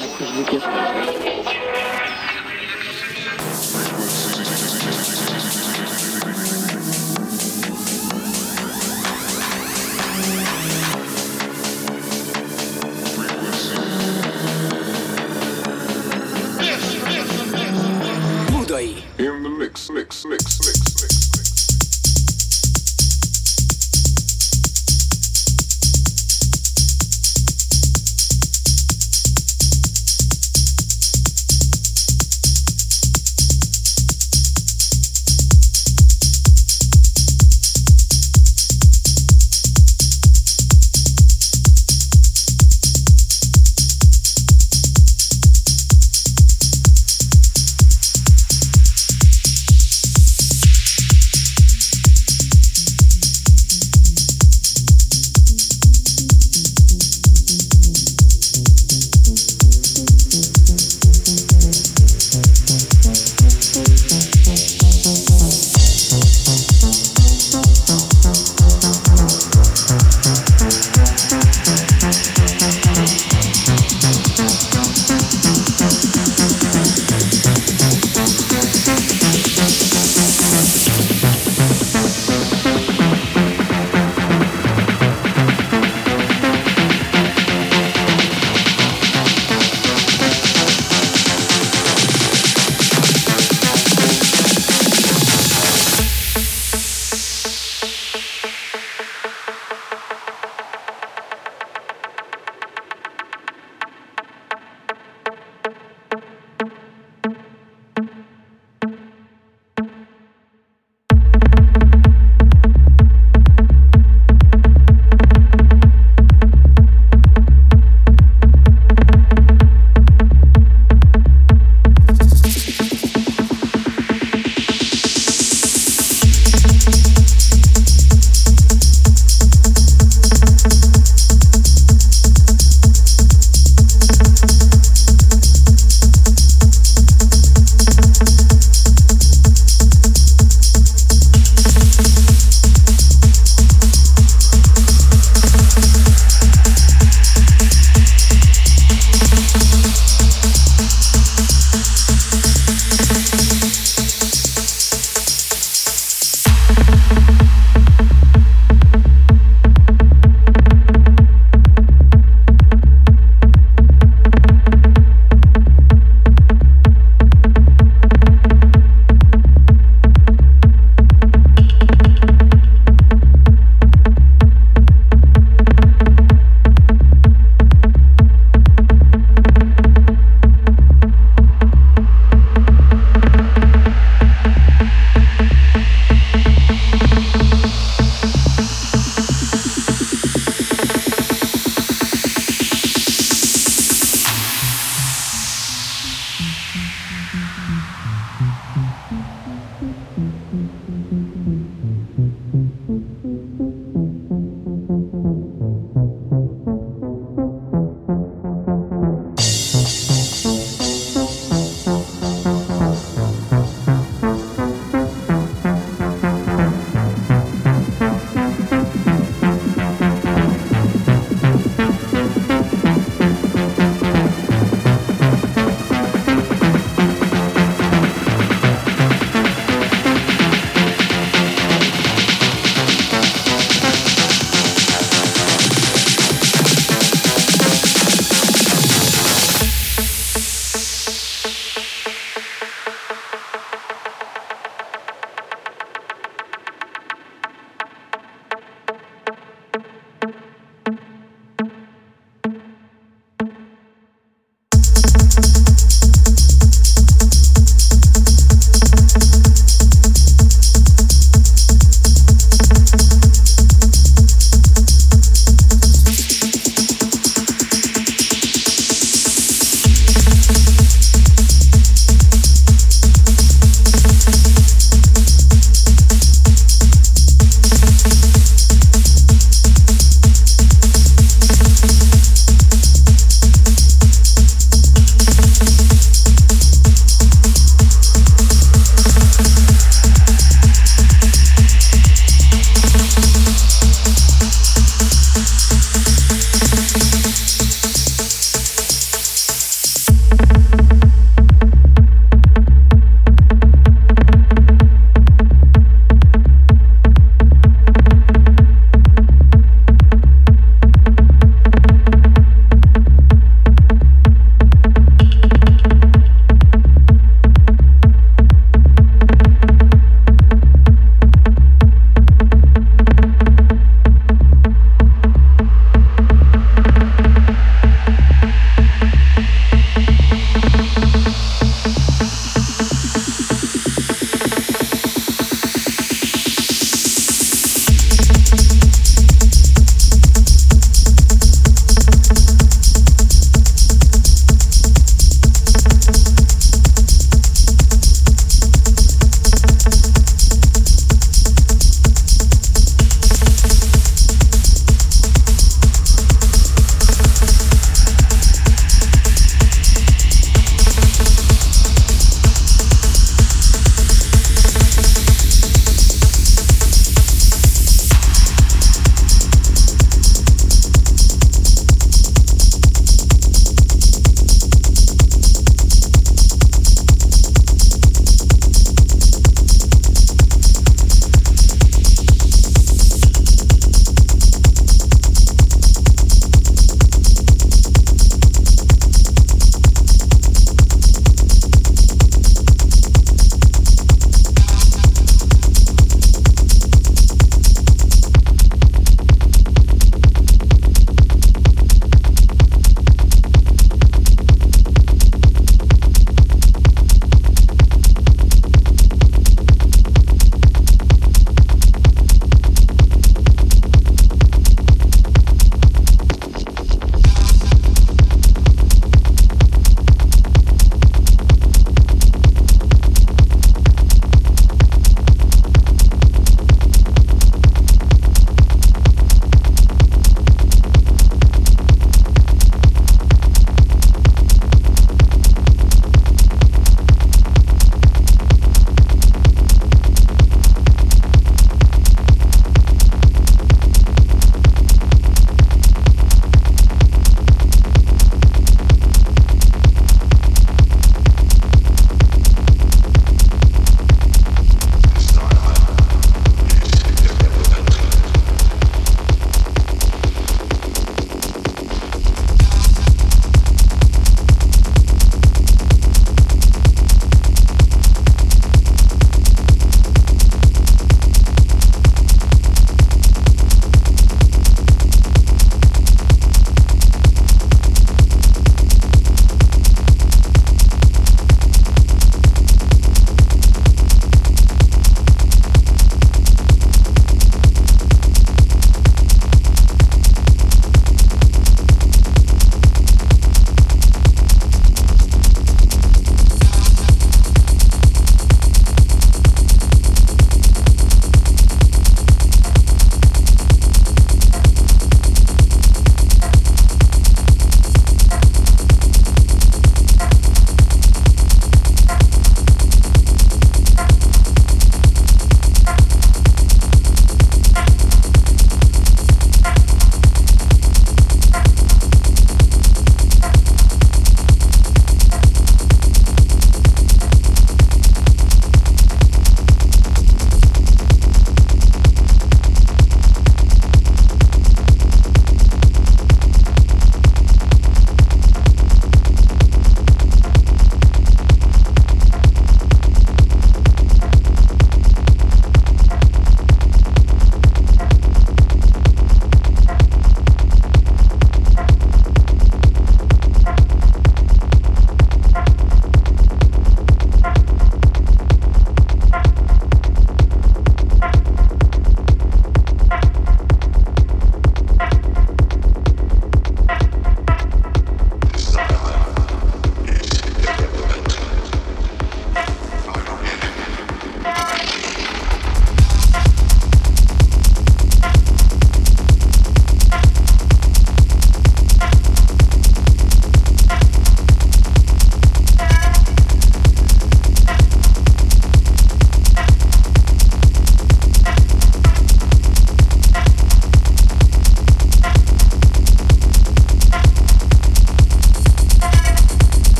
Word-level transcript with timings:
Muda 0.00 0.62